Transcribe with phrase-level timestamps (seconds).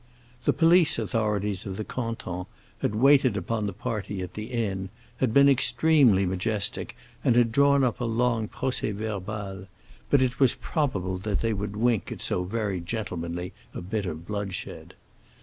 [0.45, 2.47] The police authorities of the canton
[2.79, 7.83] had waited upon the party at the inn, had been extremely majestic, and had drawn
[7.83, 9.67] up a long procès verbal;
[10.09, 14.25] but it was probable that they would wink at so very gentlemanly a bit of
[14.25, 14.95] bloodshed.